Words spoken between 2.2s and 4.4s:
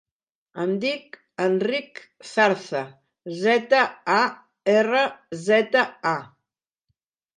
Zarza: zeta, a,